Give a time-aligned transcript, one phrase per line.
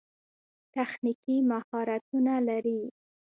[0.75, 2.79] تخنیکي مهارتونه لري.